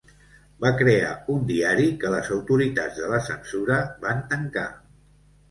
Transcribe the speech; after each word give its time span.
Va 0.63 0.69
crear 0.77 1.11
un 1.33 1.43
diari 1.51 1.85
que 2.05 2.13
les 2.15 2.31
autoritats 2.37 2.99
de 3.03 3.11
la 3.13 3.21
censura 3.29 3.79
van 4.09 4.27
tancar. 4.35 4.67